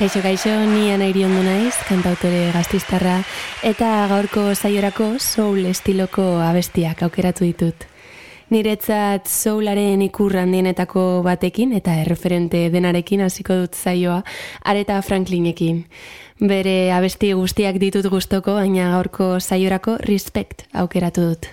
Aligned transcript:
Kaixo, 0.00 0.22
kaixo, 0.24 0.48
ni 0.64 0.86
anairi 0.94 1.26
ondo 1.26 1.42
naiz, 1.44 1.74
kantautore 1.84 2.46
gaztistarra, 2.54 3.18
eta 3.60 4.06
gaurko 4.08 4.46
saiorako 4.54 5.10
soul 5.20 5.66
estiloko 5.68 6.24
abestiak 6.40 7.02
aukeratu 7.04 7.44
ditut. 7.44 7.84
Niretzat 8.48 9.28
soularen 9.28 10.00
ikurran 10.06 10.56
dienetako 10.56 11.20
batekin 11.28 11.76
eta 11.76 11.98
erreferente 12.00 12.70
denarekin 12.72 13.26
hasiko 13.28 13.58
dut 13.60 13.76
zaioa, 13.76 14.22
areta 14.64 15.02
Franklinekin. 15.04 15.84
Bere 16.40 16.94
abesti 16.96 17.34
guztiak 17.36 17.76
ditut 17.76 18.08
gustoko, 18.08 18.56
baina 18.56 18.94
gaurko 18.96 19.34
saiorako 19.36 20.00
respect 20.08 20.64
aukeratu 20.72 21.28
dut. 21.28 21.50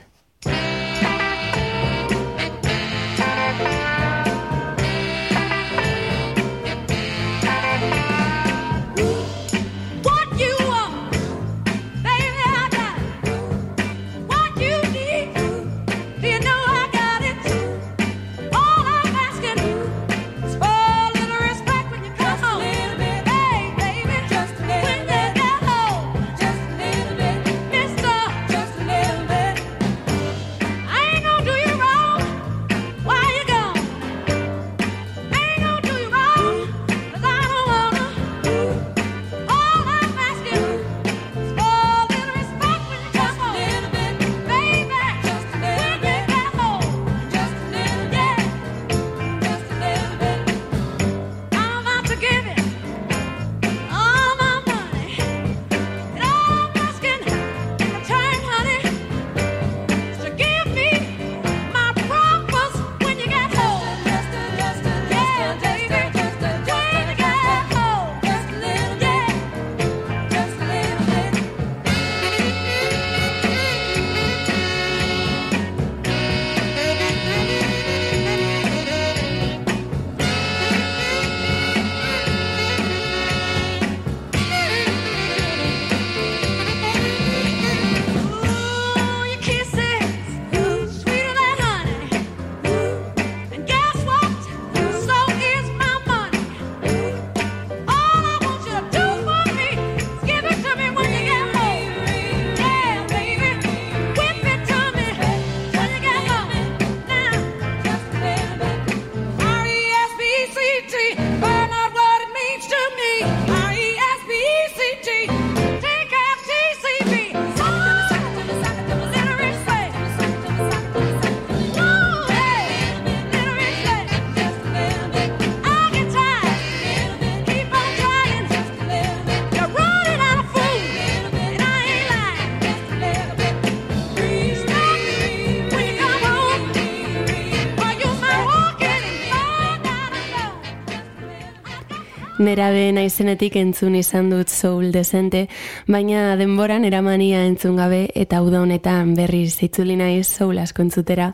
Nerabe 142.47 142.88
naizenetik 142.96 143.58
entzun 143.59 143.97
izan 144.00 144.30
dut 144.31 144.52
soul 144.53 144.91
desente, 144.96 145.47
baina 145.91 146.38
denboran 146.40 146.88
eramania 146.88 147.44
entzun 147.47 147.75
gabe 147.80 148.08
eta 148.16 148.41
uda 148.46 148.62
honetan 148.63 149.13
berri 149.18 149.44
zitzuli 149.50 149.97
naiz 150.00 150.28
soul 150.28 150.62
asko 150.63 150.85
entzutera. 150.85 151.34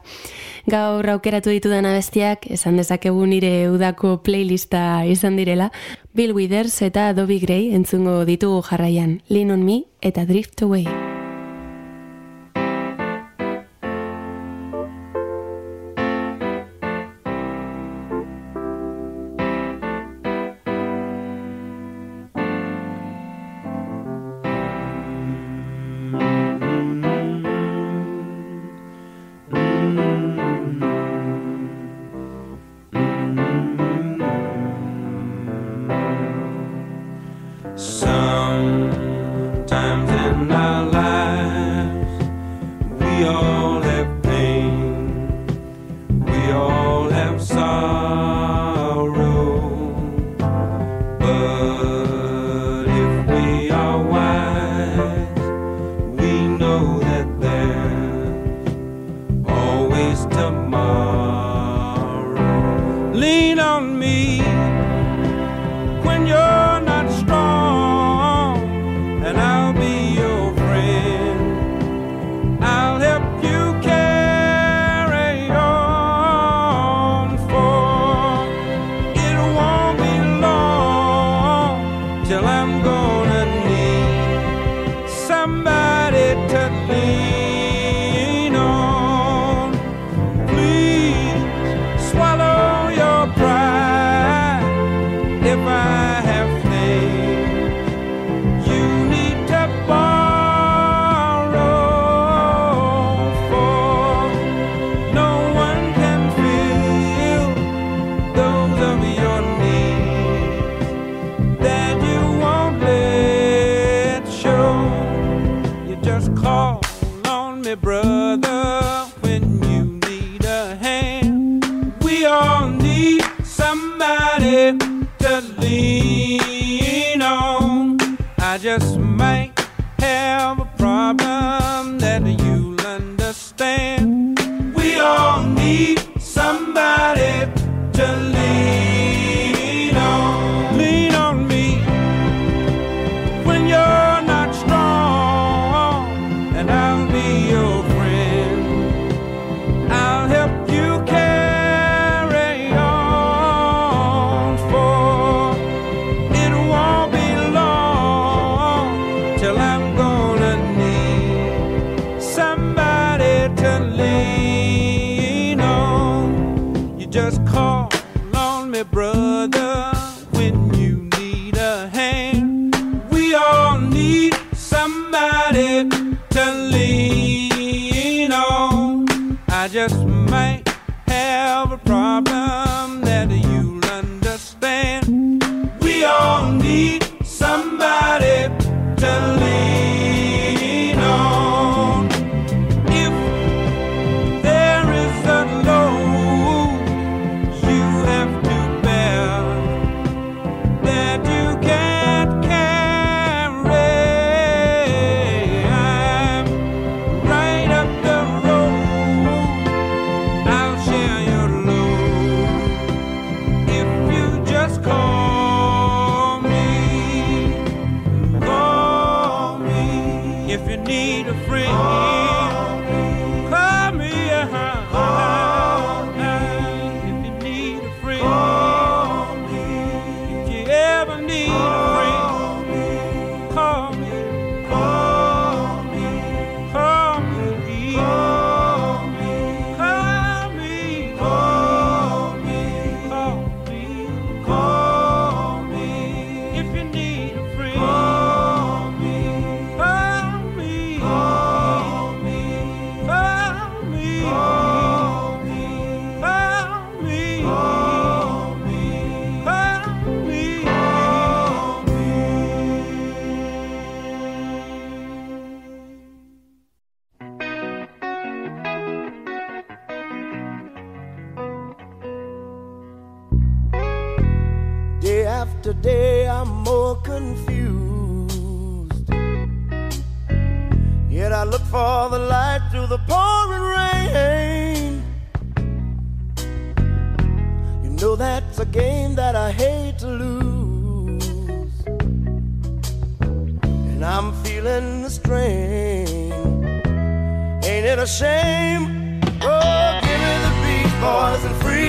Gaur 0.65 1.09
aukeratu 1.13 1.53
ditudan 1.53 1.85
abestiak, 1.89 2.49
esan 2.57 2.81
dezakegu 2.81 3.25
nire 3.29 3.69
udako 3.69 4.17
playlista 4.25 5.03
izan 5.05 5.37
direla, 5.37 5.71
Bill 6.13 6.33
Withers 6.33 6.81
eta 6.85 7.11
Dobby 7.13 7.39
Gray 7.43 7.73
entzungo 7.77 8.21
ditugu 8.25 8.61
jarraian, 8.69 9.19
Lean 9.29 9.51
on 9.51 9.65
Me 9.65 9.83
eta 10.01 10.25
Drift 10.25 10.61
Away. 10.65 11.02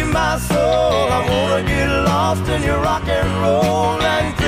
my 0.03 0.39
soul. 0.39 1.09
I 1.17 1.21
wanna 1.29 1.63
get 1.67 1.89
lost 1.89 2.49
in 2.49 2.63
your 2.63 2.79
rock 2.79 3.07
and 3.07 3.29
roll 3.43 4.03
and 4.03 4.44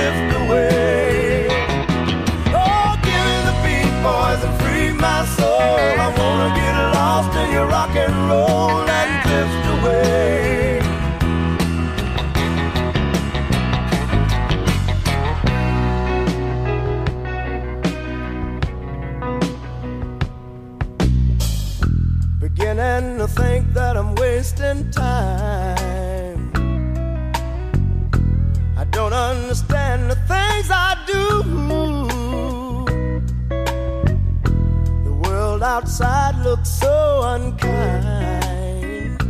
outside 35.76 36.34
looks 36.42 36.70
so 36.70 37.20
unkind. 37.34 39.20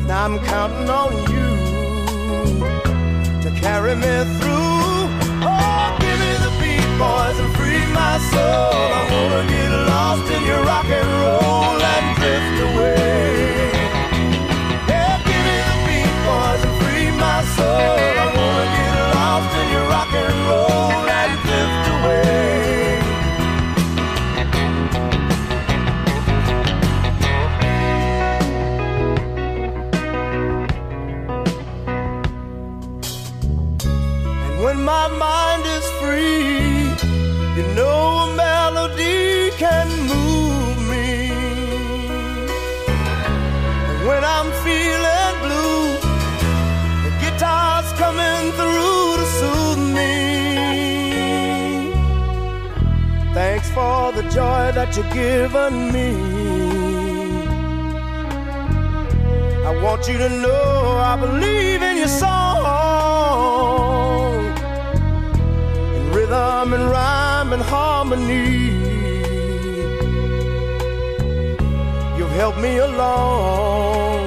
And 0.00 0.10
I'm 0.12 0.38
counting 0.40 0.90
on 0.90 1.12
you 1.32 1.48
to 3.44 3.48
carry 3.62 3.94
me 3.94 4.14
through. 4.36 5.08
Oh, 5.48 5.96
give 6.02 6.18
me 6.24 6.32
the 6.44 6.52
beat, 6.60 6.90
boys, 7.00 7.38
and 7.42 7.52
free 7.56 7.84
my 8.00 8.14
soul. 8.32 8.92
I 8.98 9.02
wanna 9.12 9.42
get 9.52 9.70
lost 9.92 10.26
in 10.36 10.42
your 10.50 10.62
rock 10.70 10.88
and 10.98 11.10
roll 11.22 11.80
and 11.94 12.06
drift 12.18 12.56
away. 12.68 13.72
Yeah, 14.90 15.14
give 15.28 15.42
me 15.48 15.58
the 15.70 15.76
beat, 15.86 16.14
boys, 16.28 16.62
and 16.68 16.76
free 16.82 17.10
my 17.26 17.40
soul. 17.56 18.00
I 18.24 18.28
wanna 18.38 18.66
get 18.76 18.92
lost 19.16 19.50
in 19.60 19.66
your 19.74 19.86
rock 19.94 20.12
and 20.12 20.34
roll. 20.34 20.47
for 53.78 54.12
the 54.18 54.24
joy 54.38 54.64
that 54.78 54.88
you've 54.96 55.12
given 55.24 55.74
me. 55.96 56.10
I 59.68 59.70
want 59.84 60.00
you 60.10 60.16
to 60.24 60.30
know 60.44 60.68
I 61.10 61.14
believe 61.24 61.80
in 61.90 61.94
your 62.02 62.12
song, 62.24 62.56
in 65.96 66.04
rhythm 66.16 66.68
and 66.76 66.84
rhyme 66.96 67.50
and 67.56 67.64
harmony. 67.74 68.48
You've 72.16 72.36
helped 72.42 72.60
me 72.66 72.74
along, 72.88 74.20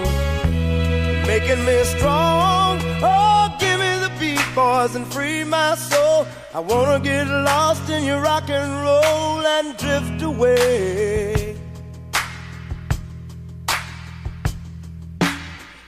making 1.31 1.62
me 1.70 1.77
strong. 1.96 2.74
Oh, 3.12 3.43
give 3.63 3.77
me 3.84 3.91
the 4.05 4.12
beat, 4.20 4.46
boys, 4.55 4.93
and 4.98 5.05
free 5.13 5.43
my 5.43 5.75
soul. 5.75 6.11
I 6.53 6.60
wanna 6.60 7.00
get 7.00 7.27
lost 7.27 7.89
in 7.89 8.03
your 8.03 8.20
rock 8.20 8.50
and 8.50 8.70
roll 8.84 9.39
and 9.39 9.77
drift 9.77 10.22
away. 10.22 11.55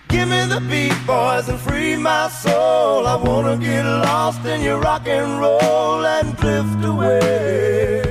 Give 0.08 0.30
me 0.30 0.46
the 0.46 0.62
beat, 0.70 0.96
boys, 1.06 1.50
and 1.50 1.60
free 1.60 1.98
my 1.98 2.30
soul. 2.30 3.06
I 3.06 3.18
wanna 3.18 3.58
get 3.58 3.84
lost 3.84 4.46
in 4.46 4.62
your 4.62 4.80
rock 4.80 5.06
and 5.06 5.38
roll 5.38 6.06
and 6.06 6.38
drift 6.38 6.86
away. 6.86 8.03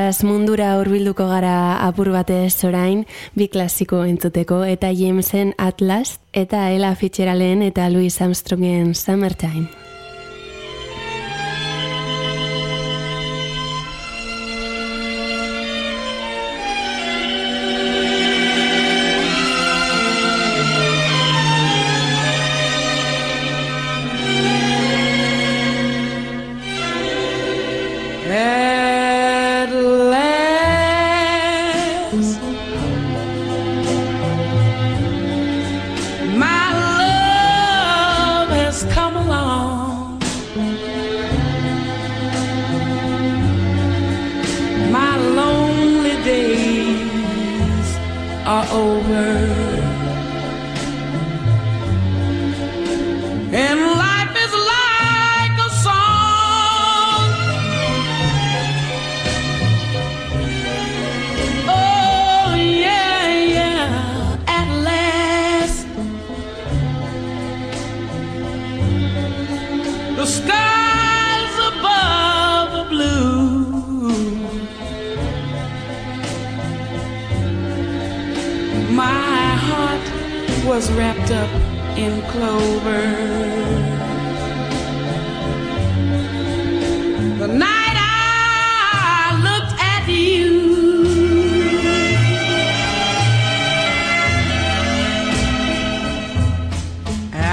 Jazz 0.00 0.22
mundura 0.24 0.68
hurbilduko 0.78 1.26
gara 1.28 1.56
apur 1.84 2.08
batez 2.14 2.64
orain, 2.64 3.02
bi 3.36 3.48
klasiko 3.52 4.00
entzuteko 4.08 4.62
eta 4.64 4.92
Jamesen 4.96 5.52
Atlas 5.60 6.16
eta 6.44 6.62
Ella 6.72 6.94
Fitzgeralden 6.96 7.66
eta 7.68 7.90
Louis 7.92 8.16
Armstrongen 8.24 8.94
Summertime. 8.94 9.79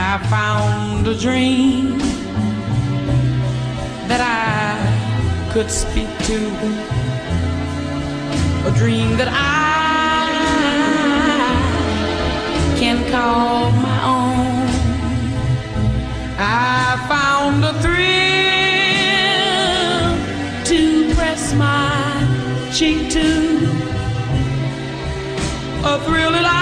I 0.10 0.18
found 0.30 1.06
a 1.06 1.14
dream 1.14 1.98
that 4.08 4.22
I 4.24 5.52
could 5.52 5.70
speak 5.70 6.08
to, 6.30 6.38
a 8.70 8.72
dream 8.74 9.18
that 9.18 9.28
I 9.30 10.30
can 12.80 13.04
call 13.12 13.72
my 13.88 14.00
own. 14.16 14.70
I 16.40 16.96
found 17.12 17.66
a 17.66 17.74
thrill 17.84 18.08
to 20.70 21.14
press 21.16 21.54
my 21.54 22.72
cheek 22.72 23.10
to, 23.12 23.28
a 25.84 26.00
thrill 26.06 26.32
that 26.32 26.46
I 26.46 26.57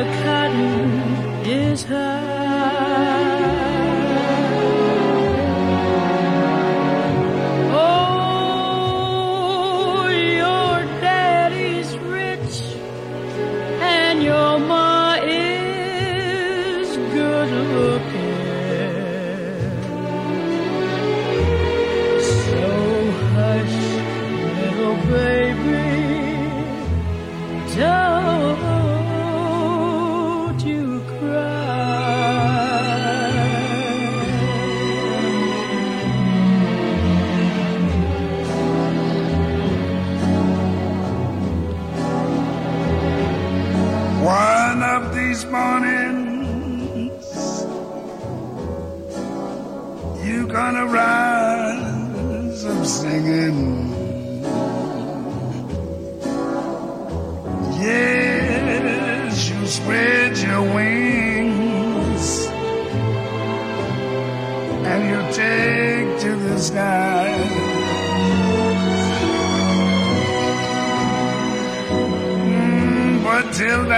the 0.00 0.06
cotton 0.22 1.44
is 1.44 1.82
high. 1.82 2.39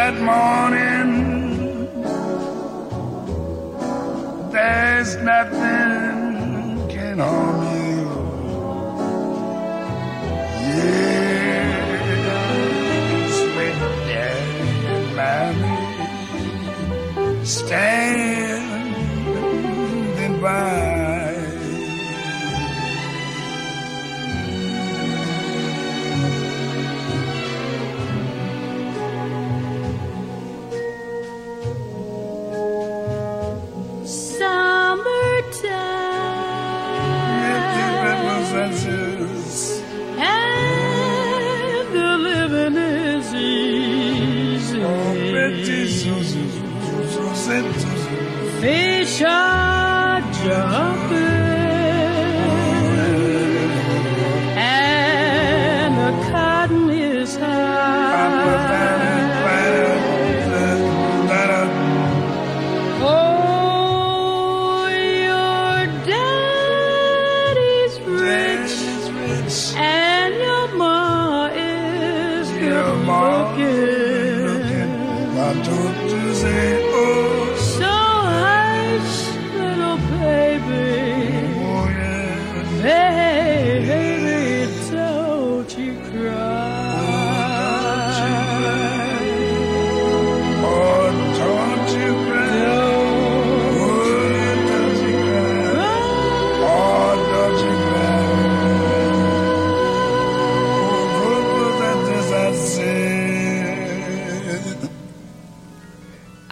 that 0.03 0.21
morning. 0.21 0.52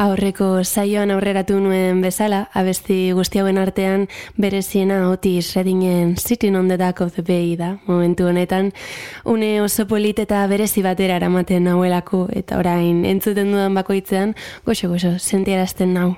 Aurreko 0.01 0.63
saioan 0.65 1.11
aurreratu 1.13 1.59
nuen 1.61 2.01
bezala, 2.01 2.47
abesti 2.57 3.13
guzti 3.17 3.41
hauen 3.43 3.59
artean 3.61 4.07
bereziena 4.41 5.03
Otis 5.11 5.53
Reddingen 5.57 6.17
Sitting 6.17 6.57
on 6.57 6.69
the 6.69 6.79
Dock 6.79 7.03
of 7.05 7.15
the 7.15 7.23
Bay 7.23 7.57
da. 7.57 7.77
Momentu 7.87 8.27
honetan, 8.27 8.73
une 9.25 9.61
oso 9.61 9.87
polit 9.87 10.19
eta 10.19 10.47
berezi 10.49 10.83
batera 10.83 11.21
eramaten 11.21 11.65
nahuelako 11.69 12.29
eta 12.33 12.59
orain 12.59 13.05
entzuten 13.05 13.53
dudan 13.53 13.77
bakoitzean, 13.77 14.35
goxo 14.65 14.89
goxo, 14.89 15.19
sentiarazten 15.19 15.95
nau. 15.95 16.17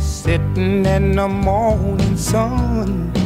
Sitting 0.00 0.84
in 0.86 1.14
the 1.14 1.28
morning 1.28 2.16
sun 2.16 3.25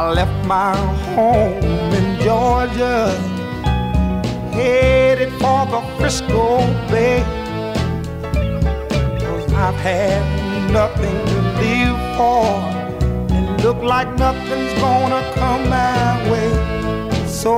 I 0.00 0.12
left 0.12 0.46
my 0.46 0.74
home 1.14 1.62
in 1.92 2.18
Georgia, 2.22 3.10
headed 4.50 5.30
for 5.32 5.66
the 5.66 5.82
Frisco 5.98 6.60
Bay. 6.90 7.22
Cause 9.20 9.52
I've 9.52 9.74
had 9.74 10.72
nothing 10.72 11.16
to 11.26 11.38
live 11.60 11.98
for, 12.16 12.46
and 13.36 13.62
look 13.62 13.82
like 13.82 14.08
nothing's 14.16 14.72
gonna 14.80 15.22
come 15.34 15.68
my 15.68 16.30
way. 16.30 16.50
So 17.26 17.52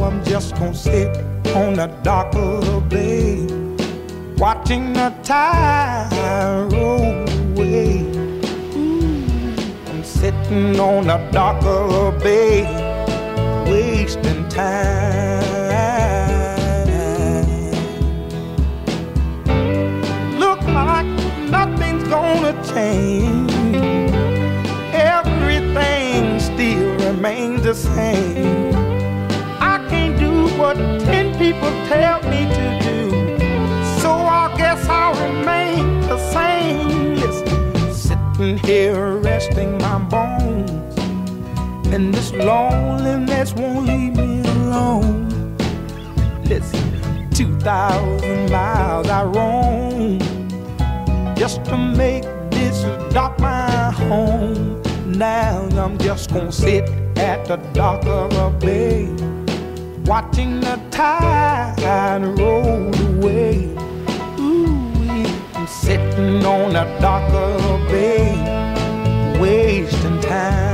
I'm 0.00 0.22
just 0.22 0.54
gonna 0.54 0.74
sit 0.74 1.16
on 1.56 1.74
the 1.74 1.88
dock 2.04 2.32
of 2.36 2.64
the 2.64 2.80
bay, 2.80 3.44
watching 4.36 4.92
the 4.92 5.12
tide 5.24 6.12
roll 6.72 7.26
away 7.56 8.17
sitting 10.20 10.80
on 10.80 11.06
the 11.06 11.16
dock 11.30 11.62
of 11.62 11.90
a 11.92 12.18
bay, 12.18 12.64
wasting 13.70 14.48
time. 14.48 14.87
Loneliness 42.38 43.52
won't 43.52 43.86
leave 43.86 44.16
me 44.16 44.40
alone. 44.42 45.28
Listen, 46.44 47.28
2,000 47.32 48.50
miles 48.50 49.08
I 49.08 49.24
roam 49.24 50.18
just 51.36 51.64
to 51.64 51.76
make 51.76 52.22
this 52.50 52.82
dock 53.12 53.40
my 53.40 53.90
home. 53.90 54.80
Now 55.06 55.68
I'm 55.76 55.98
just 55.98 56.32
gonna 56.32 56.52
sit 56.52 56.88
at 57.16 57.44
the 57.46 57.56
dock 57.72 58.04
of 58.06 58.32
a 58.36 58.50
bay, 58.56 59.08
watching 60.04 60.60
the 60.60 60.80
tide 60.92 62.22
roll 62.38 62.94
away. 63.10 63.74
Ooh, 64.38 65.26
I'm 65.54 65.66
sitting 65.66 66.44
on 66.44 66.72
the 66.72 66.84
dock 67.00 67.28
of 67.32 67.64
a 67.64 67.78
bay, 67.90 69.40
wasting 69.40 70.20
time. 70.20 70.67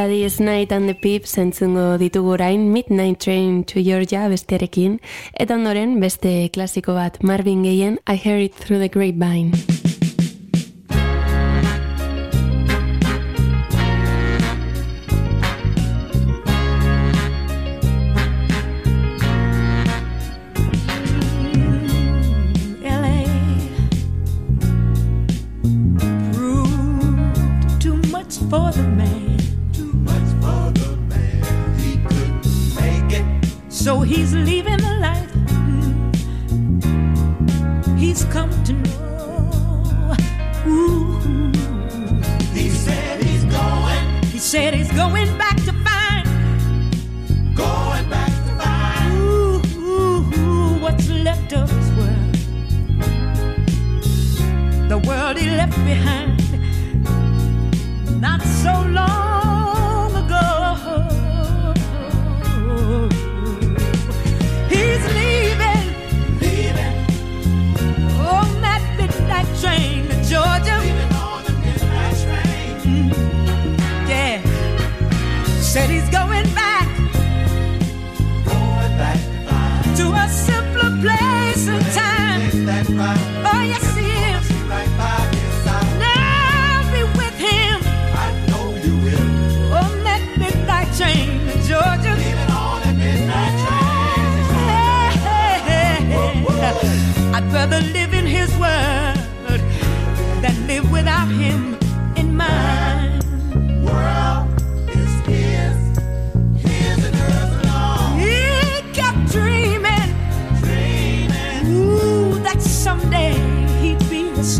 Gladys 0.00 0.40
Night 0.40 0.72
and 0.72 0.88
the 0.88 0.94
Pips 0.94 1.36
entzungo 1.36 1.98
ditugu 2.00 2.30
orain 2.36 2.62
Midnight 2.72 3.20
Train 3.20 3.64
to 3.64 3.82
Georgia 3.84 4.22
bestearekin, 4.32 4.96
eta 5.36 5.58
ondoren 5.58 5.92
beste 6.00 6.32
klasiko 6.56 6.96
bat 6.96 7.20
Marvin 7.22 7.68
Gayen 7.68 8.00
I 8.08 8.16
Heard 8.16 8.48
It 8.48 8.56
Through 8.56 8.80
the 8.80 8.88
Grapevine. 8.88 9.79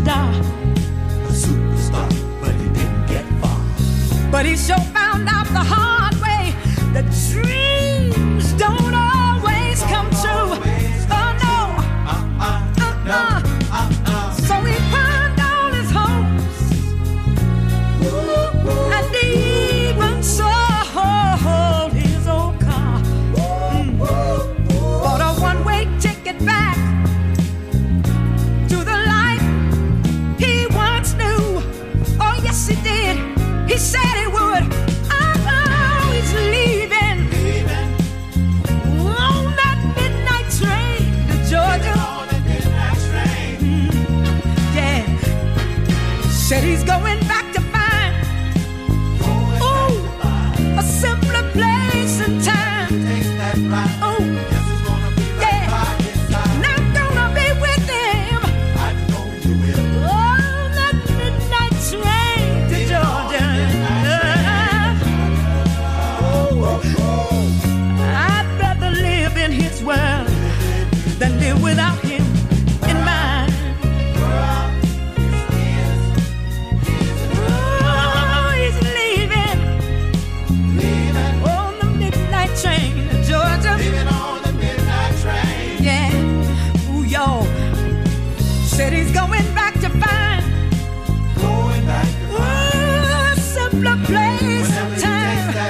superstar. 0.03 0.33
A 1.25 1.31
superstar, 1.31 2.41
but 2.41 2.55
he 2.55 2.69
didn't 2.69 3.07
get 3.07 3.25
far. 3.41 4.31
But 4.31 4.45
he 4.45 4.55
sure 4.55 4.77
found 4.93 5.27
out 5.29 5.45
the 5.47 5.59
hard 5.59 6.15
way 6.15 6.55
that 6.93 7.05
dreams. 7.31 7.70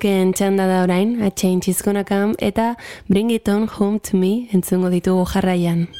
Duken 0.00 0.30
txanda 0.32 0.64
da 0.64 0.78
orain, 0.80 1.10
A 1.20 1.28
Change 1.28 1.68
is 1.68 1.82
Gonna 1.84 2.06
Come, 2.08 2.32
eta 2.40 2.70
Bring 3.06 3.28
It 3.34 3.50
On 3.52 3.68
Home 3.68 4.00
To 4.08 4.16
Me 4.16 4.48
entzungo 4.48 4.88
ditugu 4.88 5.26
jarraian. 5.28 5.90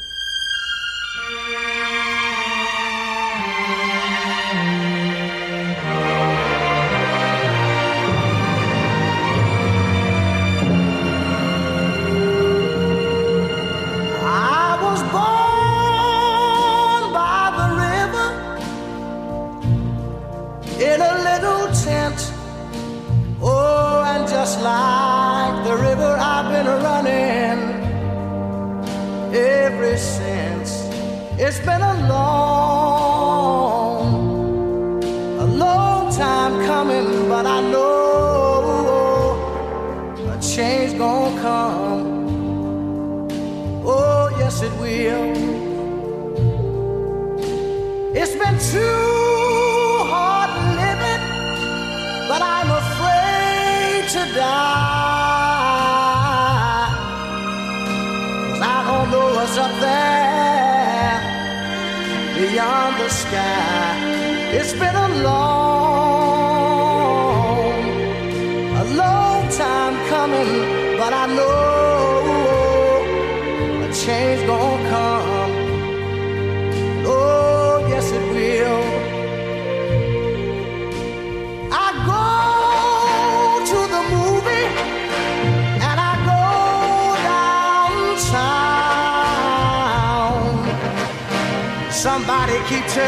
spent 31.71 31.85
a 31.85 32.00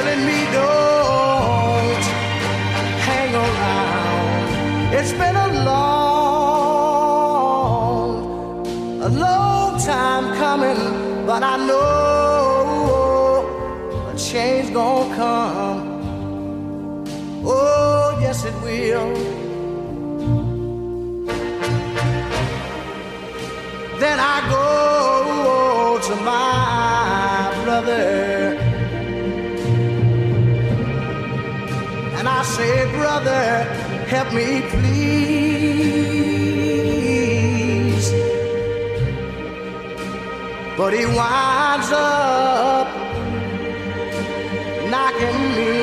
telling 0.03 0.27
me 0.27 0.32
Help 34.13 34.31
me, 34.35 34.61
please. 34.73 34.93
But 40.77 40.93
he 40.93 41.07
winds 41.07 41.91
up 41.93 42.89
knocking 44.91 45.41
me. 45.57 45.82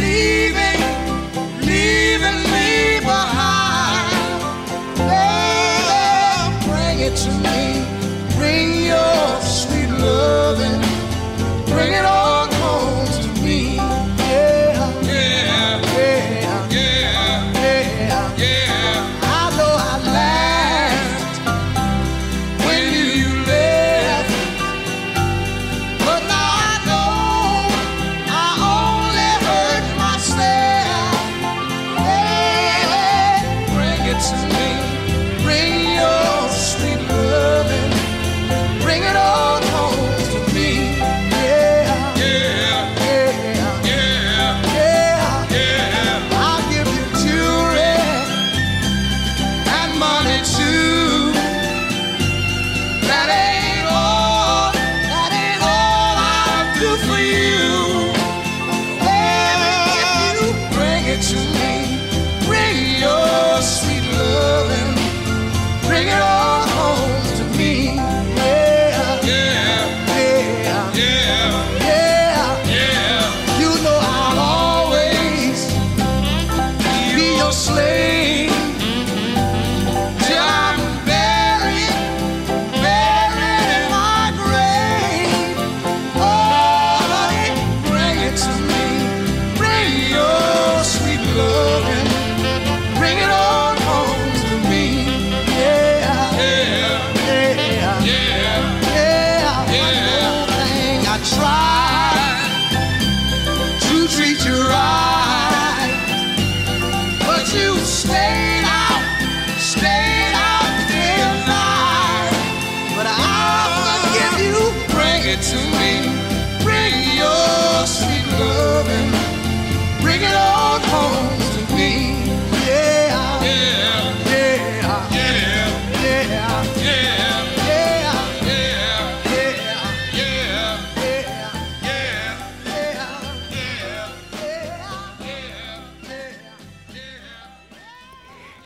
believe. 0.00 0.69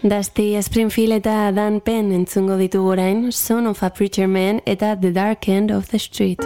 Dusty 0.07 0.61
Springfield 0.61 1.13
eta 1.13 1.51
Dan 1.57 1.81
Penn 1.81 2.13
entzungo 2.13 2.59
ditugu 2.61 2.91
orain, 2.93 3.33
Son 3.33 3.67
of 3.67 3.83
a 3.83 3.89
Preacher 3.89 4.29
Man 4.29 4.61
eta 4.67 4.99
The 5.01 5.11
Dark 5.11 5.49
End 5.49 5.71
of 5.71 5.89
the 5.89 5.99
Street. 5.99 6.41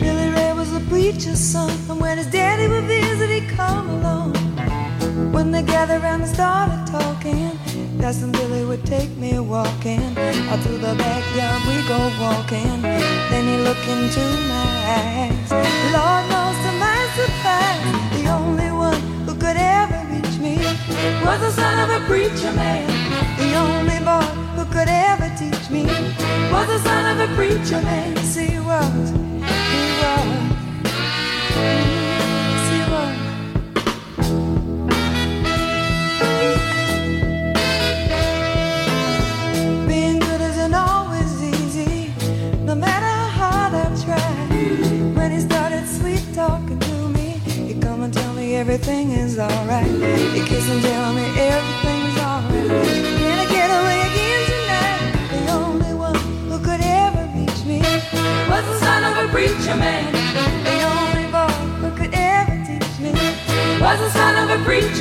Billy 0.00 0.28
Ray 0.34 0.52
was 0.52 0.72
a 0.74 0.80
preacher's 0.90 1.38
son, 1.38 1.70
and 1.88 2.00
when 2.00 2.18
his 2.18 2.26
daddy 2.26 2.66
would 2.66 2.84
visit, 2.84 3.30
he'd 3.30 3.48
come 3.50 3.88
along. 3.88 4.34
When 5.32 5.52
they 5.52 5.62
gathered 5.62 6.02
around 6.02 6.22
and 6.22 6.30
started 6.30 6.88
talking, 6.90 7.41
that's 8.02 8.20
when 8.20 8.32
Billy 8.32 8.64
would 8.64 8.84
take 8.84 9.16
me 9.16 9.38
walking. 9.38 10.02
Out 10.50 10.58
through 10.64 10.78
the 10.78 10.92
backyard 10.96 11.62
we 11.68 11.76
go 11.86 12.10
walking. 12.20 12.82
Then 13.30 13.44
he 13.46 13.58
looked 13.62 13.86
into 13.86 14.20
my 14.50 14.70
eyes. 14.98 15.50
Lord 15.94 16.24
knows 16.32 16.58
to 16.66 16.72
my 16.82 16.98
surprise, 17.14 17.80
the 18.18 18.26
only 18.28 18.72
one 18.72 19.00
who 19.24 19.36
could 19.36 19.56
ever 19.56 20.02
reach 20.10 20.36
me 20.40 20.56
was 21.24 21.38
the 21.46 21.52
son 21.52 21.78
of 21.84 21.90
a 22.02 22.04
preacher 22.06 22.52
man. 22.52 22.88
The 23.38 23.54
only 23.54 24.00
boy 24.00 24.26
who 24.56 24.64
could 24.74 24.88
ever 24.88 25.30
teach 25.38 25.70
me 25.70 25.84
was 26.50 26.66
the 26.66 26.80
son 26.80 27.04
of 27.12 27.20
a 27.30 27.32
preacher 27.36 27.80
man. 27.82 28.16
Yes, 28.16 28.34
he 28.34 28.58
was. 28.58 29.10
He 29.70 29.82
was. 30.02 30.42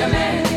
Of 0.03 0.50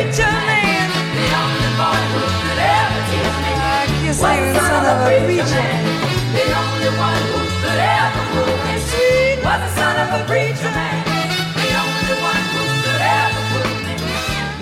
preacher 0.00 0.32
man. 0.48 0.88
The 1.12 1.28
only 1.40 1.70
boy 1.76 2.00
who 2.12 2.24
could 2.40 2.56
ever 2.56 3.00
teach 3.10 3.36
me 3.44 3.52
was 4.08 4.16
the 4.16 4.56
son 4.56 4.80
of 4.80 4.96
a 4.96 5.04
preacher 5.04 5.44
man. 5.44 5.82
The 6.32 6.44
only 6.60 6.90
one 6.96 7.22
who 7.28 7.40
could 7.60 7.80
ever 8.00 8.24
move 8.32 8.60
me 8.64 8.74
sweet 8.88 9.36
was 9.44 9.60
the 9.60 9.68
son 9.76 9.94
of 10.00 10.08
a 10.16 10.22
preacher 10.24 10.72
man. 10.72 10.98
The 11.52 11.68
only 11.84 12.16
one 12.30 12.44
who 12.52 12.62
could 12.84 13.02
ever 13.20 13.42
move 13.52 13.78
me 13.84 13.94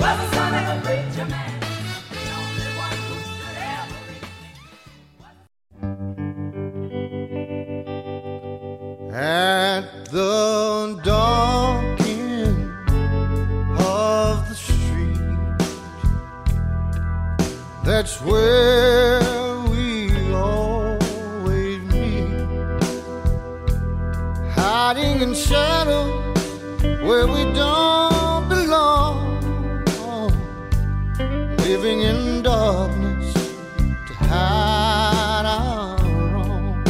was 0.02 0.16
the 0.18 0.26
son 0.34 0.52
of 0.58 0.64
a 0.74 0.76
preacher 0.86 1.26
man. 1.30 1.54
The 2.10 2.24
only 2.38 2.68
one 2.82 2.98
who 3.06 3.14
could 3.38 3.58
ever 3.78 3.98
reach 4.08 4.26
At 9.14 9.84
the 10.10 10.37
that's 18.08 18.22
where 18.22 19.20
we 19.68 20.32
always 20.32 21.78
meet. 21.92 22.48
Hiding 24.52 25.20
in 25.20 25.34
shadows 25.34 26.24
where 27.02 27.26
we 27.26 27.44
don't 27.52 28.48
belong, 28.48 29.84
living 31.58 32.00
in 32.00 32.42
darkness 32.42 33.34
to 34.06 34.14
hide 34.14 35.44
our 35.44 35.98
wrong. 36.32 36.82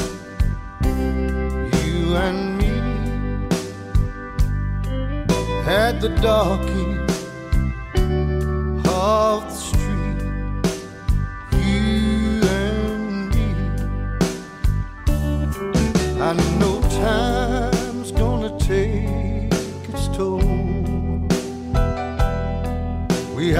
You 0.84 2.14
and 2.26 2.58
me. 2.58 2.72
At 5.66 6.00
the 6.00 6.10
dark 6.22 6.77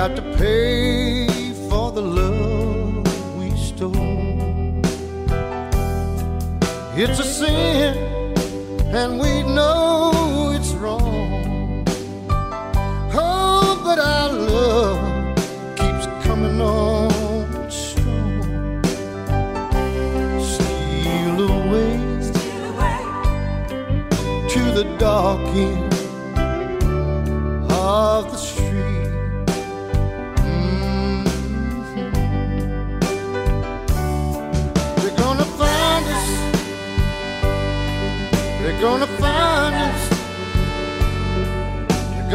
Have 0.09 0.17
to 0.17 0.37
pay 0.39 1.27
for 1.69 1.93
the 1.93 2.01
love 2.01 3.05
we 3.39 3.55
stole. 3.55 3.93
It's 6.97 7.19
a 7.21 7.25
sin, 7.25 7.95
and 8.95 9.21
we 9.21 9.43
know 9.43 10.53
it's 10.57 10.73
wrong. 10.81 11.85
Oh, 13.13 13.83
but 13.85 13.99
our 13.99 14.33
love 14.33 15.37
keeps 15.77 16.07
coming 16.27 16.59
on 16.59 17.71
strong. 17.71 18.83
Steal 20.41 21.39
away 21.61 21.99
to 24.49 24.61
the 24.73 24.85
dark 24.99 25.41
end 25.55 25.88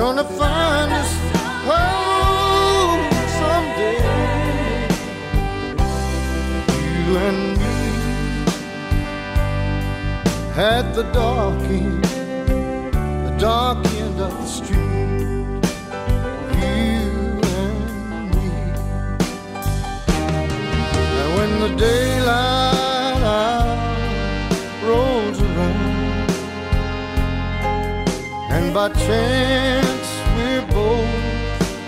gonna 0.04 0.26
find 0.26 0.92
us. 0.92 1.12
home 1.70 3.04
someday. 3.40 4.00
You 6.84 7.06
and 7.28 7.42
me 7.60 7.76
at 10.74 10.86
the 10.94 11.06
dark 11.20 11.62
end, 11.80 12.04
the 13.28 13.34
dark 13.40 13.80
end 14.02 14.18
of 14.20 14.32
the 14.42 14.48
street. 14.58 15.64
You 16.60 17.10
and 17.62 18.26
me. 18.36 18.50
And 21.20 21.30
when 21.38 21.52
the 21.64 21.72
daylight 21.88 23.22
rolls 24.86 25.40
around, 25.48 26.30
and 28.52 28.66
by 28.74 28.90
chance 29.06 29.83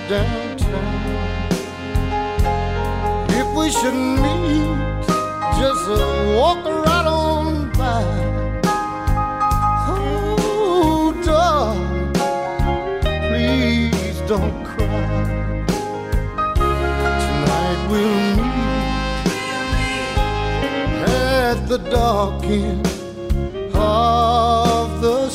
downtown, 0.07 1.15
we 3.55 3.71
should 3.71 3.93
meet. 3.93 5.05
Just 5.57 5.87
walk 6.35 6.63
right 6.65 7.07
on 7.07 7.71
by. 7.71 8.03
Oh, 9.87 11.13
darling, 11.25 12.13
please 13.27 14.19
don't 14.27 14.63
cry. 14.65 15.65
Tonight 17.25 17.81
we'll 17.89 18.21
meet 18.35 18.65
at 21.07 21.57
the 21.67 21.79
dark 21.89 22.43
end 22.43 22.85
of 23.73 25.01
the 25.01 25.29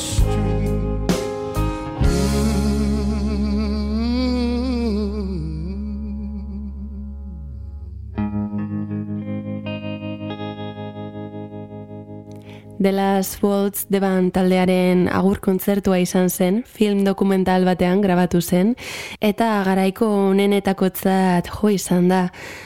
The 12.81 12.91
Last 12.91 13.43
Waltz 13.43 13.85
The 13.91 13.99
Band 14.01 14.31
taldearen 14.33 15.03
agur 15.13 15.37
kontzertua 15.37 15.99
izan 16.01 16.31
zen, 16.33 16.63
film 16.65 17.03
dokumental 17.05 17.61
batean 17.67 18.01
grabatu 18.01 18.41
zen, 18.41 18.73
eta 19.21 19.51
garaiko 19.67 20.09
onenetakotzat 20.31 21.51
jo 21.53 21.69
izan 21.69 22.09
da. 22.09 22.23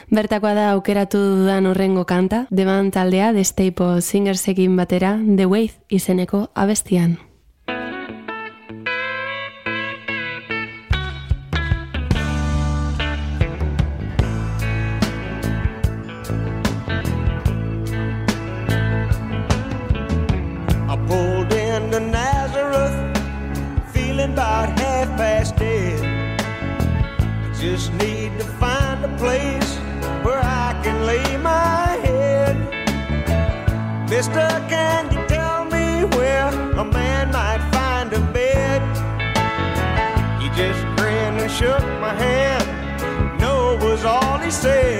Bertakoa 0.08 0.54
da 0.56 0.66
aukeratu 0.72 1.20
dudan 1.42 1.68
horrengo 1.68 2.06
kanta, 2.08 2.46
The 2.48 2.64
Band 2.64 2.96
taldea 2.96 3.34
The 3.36 3.44
Staple 3.44 4.00
Singersekin 4.00 4.80
batera, 4.80 5.18
The 5.20 5.44
Wave 5.44 5.84
izeneko 5.92 6.46
abestian. 6.54 7.18
All 44.64 44.95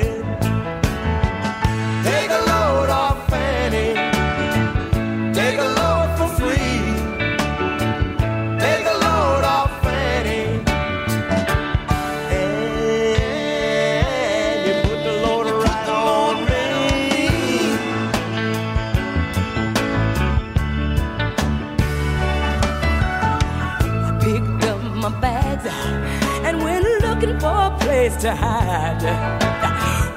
place 28.08 28.22
to 28.22 28.34
hide. 28.34 29.02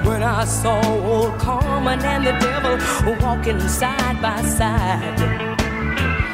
When 0.06 0.22
I 0.22 0.44
saw 0.44 0.80
old 0.84 1.38
Carmen 1.38 2.00
and 2.04 2.26
the 2.26 2.32
devil 2.32 2.78
walking 3.20 3.60
side 3.60 4.20
by 4.22 4.42
side. 4.42 5.20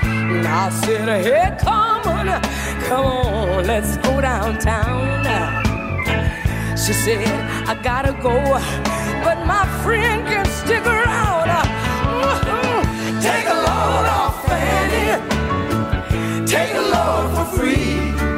And 0.05 0.47
I 0.47 0.71
said, 0.71 1.09
Hey, 1.25 1.57
Carmen, 1.59 2.29
come 2.89 3.07
on, 3.07 3.67
let's 3.67 3.97
go 3.99 4.21
downtown. 4.21 5.25
She 6.77 6.93
said, 6.93 7.27
I 7.67 7.75
gotta 7.83 8.13
go, 8.13 8.37
but 9.25 9.47
my 9.47 9.65
friend 9.83 10.27
can 10.27 10.47
stick 10.47 10.85
around. 10.85 11.47
Take 13.23 13.47
a 13.47 13.57
load 13.67 14.07
off, 14.19 14.47
Fanny. 14.47 15.07
Take 16.47 16.75
a 16.75 16.83
load 16.95 17.27
for 17.35 17.47
free. 17.59 18.36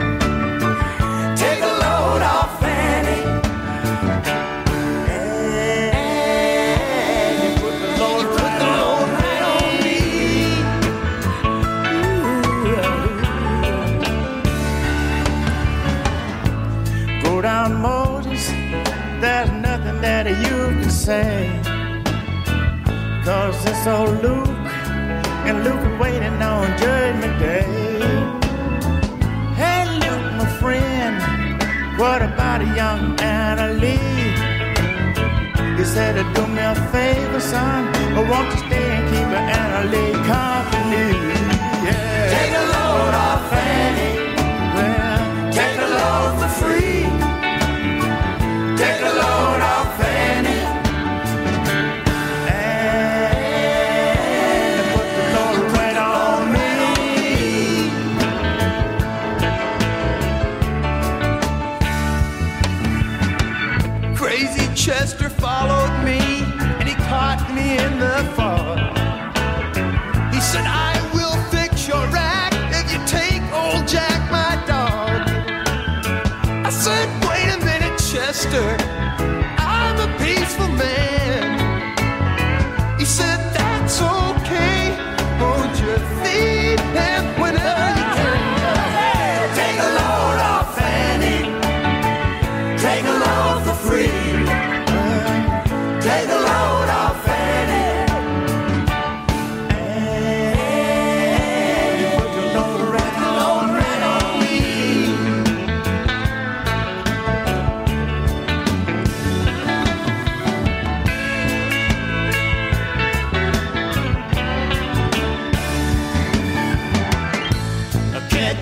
Favor, 37.38 37.50
son, 37.50 37.86
I 37.94 38.30
want 38.30 38.50
to 38.52 38.58
stay 38.58 38.90
and 38.90 39.08
keep 39.08 39.26
Anna 39.26 39.90
Lee 39.90 40.07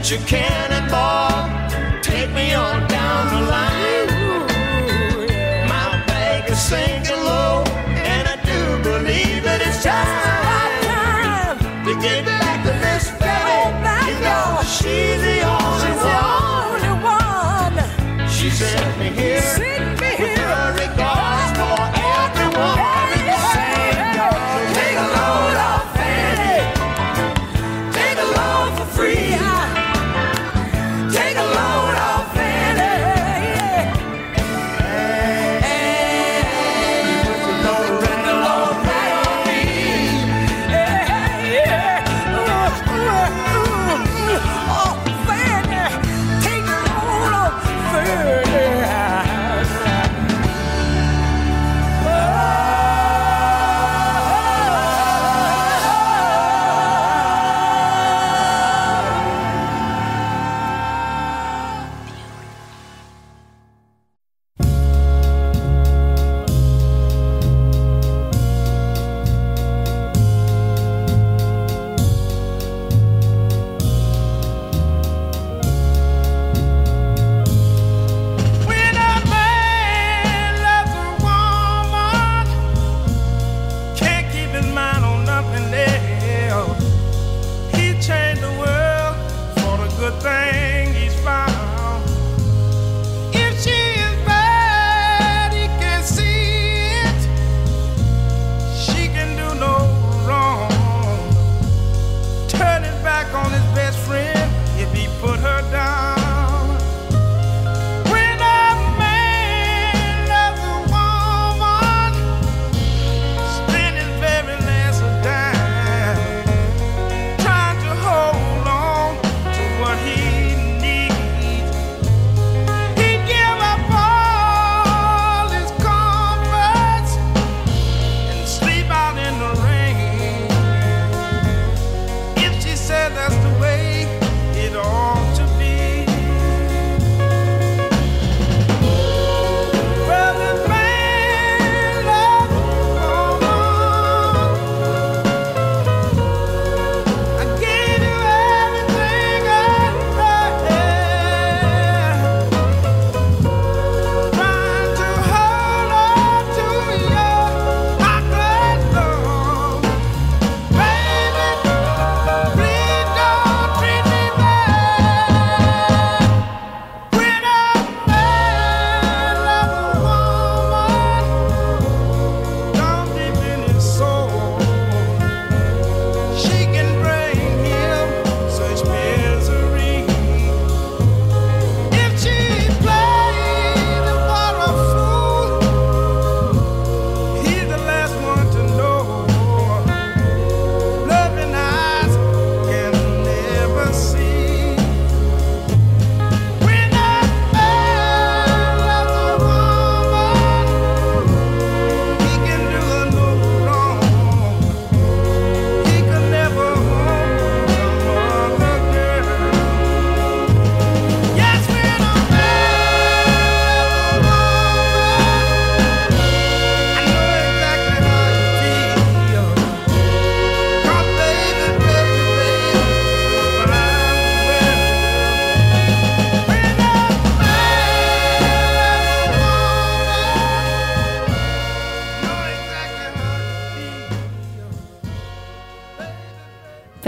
Catch 0.07 0.23
a 0.23 0.25
cannonball, 0.25 2.01
take 2.01 2.31
me 2.31 2.55
on 2.55 2.87
down 2.87 3.27
the 3.27 3.41
line. 3.51 4.07
My 5.67 6.01
bag 6.07 6.49
is 6.49 6.61
sinking 6.63 7.25
low, 7.25 7.65
and 7.89 8.29
I 8.29 8.37
do 8.45 8.83
believe 8.85 9.43
that 9.43 9.61
it's 9.63 9.85
right 9.85 11.59
time 11.59 11.85
to 11.87 12.01
get 12.01 12.25
back 12.25 12.46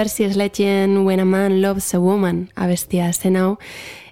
Percy 0.09 0.25
Sledgen 0.33 1.05
When 1.05 1.21
a 1.21 1.25
Man 1.27 1.61
Loves 1.61 1.93
a 1.93 2.01
Woman 2.01 2.49
abestia 2.57 3.13
zen 3.13 3.37
hau, 3.37 3.59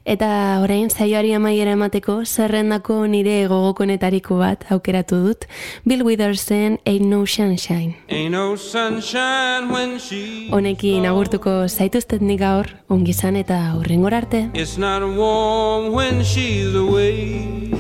eta 0.05 0.61
orain 0.61 0.91
zaioari 0.93 1.31
amaiera 1.33 1.73
emateko 1.73 2.19
zerrendako 2.27 2.99
nire 3.09 3.39
gogokonetariko 3.49 4.37
bat 4.37 4.67
aukeratu 4.69 5.23
dut, 5.25 5.47
Bill 5.89 6.05
Withersen 6.05 6.77
Ain't 6.85 7.07
No 7.09 7.25
Sunshine. 7.25 7.97
Ain't 8.11 8.33
no 8.33 8.57
sunshine 8.57 9.73
when 9.73 9.99
she. 9.99 10.51
Honekin 10.53 11.09
agurtuko 11.09 11.65
zaituztet 11.67 12.21
nik 12.21 12.43
gaur, 12.45 12.69
ongizan 12.91 13.41
eta 13.41 13.57
hurrengor 13.73 14.13
arte. 14.13 14.51
It's 14.53 14.77
not 14.77 15.01
warm 15.01 15.95
when 15.95 16.23
she's 16.23 16.75
away. 16.75 17.73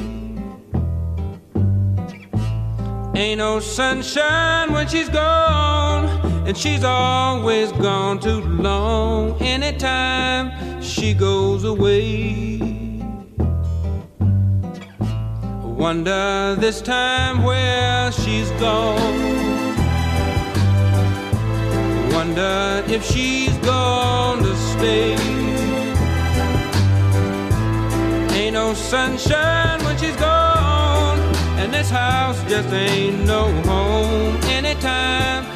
Ain't 3.14 3.38
no 3.38 3.60
sunshine 3.60 4.72
when 4.72 4.88
she's 4.88 5.10
gone, 5.10 6.08
and 6.46 6.56
she's 6.56 6.84
always 6.84 7.72
gone 7.72 8.20
too 8.20 8.40
long. 8.40 9.36
Anytime 9.42 10.80
she 10.80 11.12
goes 11.12 11.64
away, 11.64 12.58
wonder 15.64 16.54
this 16.60 16.80
time 16.80 17.42
where 17.42 18.12
she's 18.12 18.48
gone. 18.52 19.16
Wonder 22.12 22.84
if 22.86 23.04
she's 23.04 23.56
gone 23.58 24.38
to 24.38 24.54
stay. 24.56 25.16
Ain't 28.38 28.54
no 28.54 28.72
sunshine 28.72 29.82
when 29.84 29.98
she's 29.98 30.16
gone, 30.16 31.18
and 31.58 31.74
this 31.74 31.90
house 31.90 32.40
just 32.48 32.68
ain't 32.72 33.24
no 33.24 33.50
home 33.62 34.36
anytime 34.44 35.55